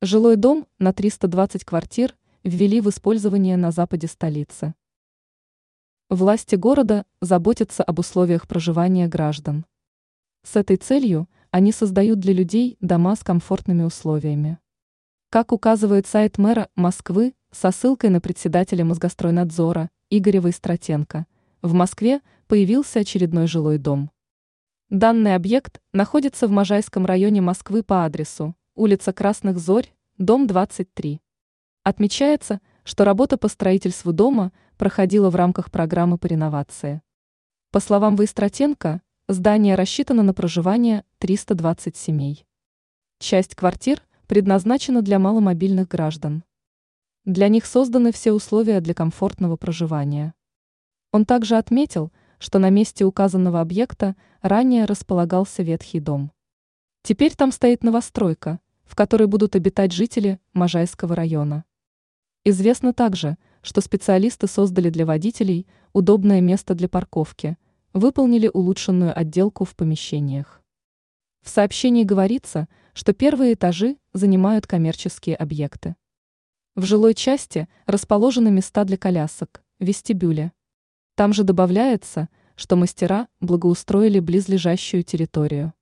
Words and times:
Жилой 0.00 0.36
дом 0.36 0.68
на 0.78 0.92
320 0.92 1.64
квартир 1.64 2.16
ввели 2.44 2.80
в 2.80 2.88
использование 2.88 3.56
на 3.56 3.72
западе 3.72 4.06
столицы. 4.06 4.76
Власти 6.08 6.54
города 6.54 7.04
заботятся 7.20 7.82
об 7.82 7.98
условиях 7.98 8.46
проживания 8.46 9.08
граждан. 9.08 9.66
С 10.44 10.54
этой 10.54 10.76
целью 10.76 11.28
они 11.50 11.72
создают 11.72 12.20
для 12.20 12.32
людей 12.32 12.76
дома 12.80 13.16
с 13.16 13.24
комфортными 13.24 13.82
условиями. 13.82 14.60
Как 15.30 15.50
указывает 15.50 16.06
сайт 16.06 16.38
мэра 16.38 16.68
Москвы 16.76 17.34
со 17.50 17.72
ссылкой 17.72 18.10
на 18.10 18.20
председателя 18.20 18.84
Мосгостройнадзора 18.84 19.90
Игоря 20.10 20.40
Войстратенко, 20.40 21.26
в 21.60 21.72
Москве 21.72 22.20
появился 22.46 23.00
очередной 23.00 23.48
жилой 23.48 23.78
дом. 23.78 24.12
Данный 24.90 25.34
объект 25.34 25.80
находится 25.92 26.46
в 26.46 26.52
Можайском 26.52 27.04
районе 27.04 27.40
Москвы 27.40 27.82
по 27.82 28.04
адресу 28.04 28.54
улица 28.78 29.12
Красных 29.12 29.58
Зорь, 29.58 29.92
дом 30.18 30.46
23. 30.46 31.20
Отмечается, 31.82 32.60
что 32.84 33.04
работа 33.04 33.36
по 33.36 33.48
строительству 33.48 34.12
дома 34.12 34.52
проходила 34.76 35.30
в 35.30 35.34
рамках 35.34 35.72
программы 35.72 36.16
по 36.16 36.26
реновации. 36.26 37.02
По 37.72 37.80
словам 37.80 38.14
Войстратенко, 38.14 39.02
здание 39.26 39.74
рассчитано 39.74 40.22
на 40.22 40.32
проживание 40.32 41.04
320 41.18 41.96
семей. 41.96 42.46
Часть 43.18 43.56
квартир 43.56 44.00
предназначена 44.28 45.02
для 45.02 45.18
маломобильных 45.18 45.88
граждан. 45.88 46.44
Для 47.24 47.48
них 47.48 47.66
созданы 47.66 48.12
все 48.12 48.32
условия 48.32 48.80
для 48.80 48.94
комфортного 48.94 49.56
проживания. 49.56 50.34
Он 51.10 51.26
также 51.26 51.56
отметил, 51.56 52.12
что 52.38 52.60
на 52.60 52.70
месте 52.70 53.04
указанного 53.04 53.60
объекта 53.60 54.14
ранее 54.40 54.84
располагался 54.84 55.64
ветхий 55.64 55.98
дом. 55.98 56.30
Теперь 57.02 57.34
там 57.34 57.50
стоит 57.50 57.82
новостройка– 57.82 58.60
в 58.88 58.96
которой 58.96 59.28
будут 59.28 59.54
обитать 59.54 59.92
жители 59.92 60.40
Можайского 60.54 61.14
района. 61.14 61.64
Известно 62.44 62.92
также, 62.94 63.36
что 63.62 63.80
специалисты 63.80 64.46
создали 64.46 64.88
для 64.88 65.04
водителей 65.04 65.66
удобное 65.92 66.40
место 66.40 66.74
для 66.74 66.88
парковки, 66.88 67.58
выполнили 67.92 68.50
улучшенную 68.52 69.16
отделку 69.16 69.64
в 69.64 69.76
помещениях. 69.76 70.62
В 71.42 71.50
сообщении 71.50 72.04
говорится, 72.04 72.66
что 72.94 73.12
первые 73.12 73.54
этажи 73.54 73.96
занимают 74.12 74.66
коммерческие 74.66 75.36
объекты. 75.36 75.94
В 76.74 76.84
жилой 76.84 77.14
части 77.14 77.68
расположены 77.86 78.50
места 78.50 78.84
для 78.84 78.96
колясок, 78.96 79.62
вестибюля. 79.78 80.52
Там 81.14 81.32
же 81.32 81.44
добавляется, 81.44 82.28
что 82.54 82.76
мастера 82.76 83.28
благоустроили 83.40 84.20
близлежащую 84.20 85.02
территорию. 85.02 85.74